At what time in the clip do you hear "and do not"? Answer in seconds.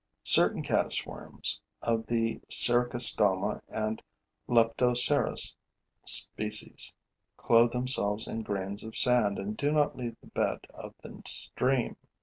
9.37-9.95